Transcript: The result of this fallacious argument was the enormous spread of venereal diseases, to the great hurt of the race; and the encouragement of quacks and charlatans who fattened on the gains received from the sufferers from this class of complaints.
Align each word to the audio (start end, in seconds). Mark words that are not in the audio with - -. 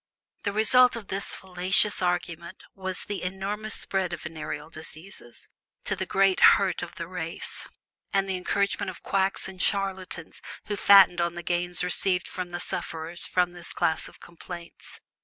The 0.41 0.51
result 0.51 0.95
of 0.95 1.09
this 1.09 1.31
fallacious 1.31 2.01
argument 2.01 2.63
was 2.73 3.03
the 3.05 3.21
enormous 3.21 3.75
spread 3.75 4.13
of 4.13 4.23
venereal 4.23 4.71
diseases, 4.71 5.47
to 5.83 5.95
the 5.95 6.07
great 6.07 6.39
hurt 6.57 6.81
of 6.81 6.95
the 6.95 7.07
race; 7.07 7.67
and 8.11 8.27
the 8.27 8.35
encouragement 8.35 8.89
of 8.89 9.03
quacks 9.03 9.47
and 9.47 9.61
charlatans 9.61 10.41
who 10.65 10.75
fattened 10.75 11.21
on 11.21 11.35
the 11.35 11.43
gains 11.43 11.83
received 11.83 12.27
from 12.27 12.49
the 12.49 12.59
sufferers 12.59 13.27
from 13.27 13.51
this 13.51 13.73
class 13.73 14.07
of 14.07 14.19
complaints. 14.19 15.01